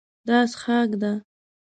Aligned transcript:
دا 0.27 0.37
څښاک 0.51 0.89
ده. 1.01 1.11